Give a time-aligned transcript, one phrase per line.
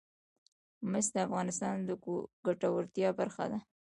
[0.91, 1.91] مس د افغانانو د
[2.45, 3.59] ګټورتیا برخه ده.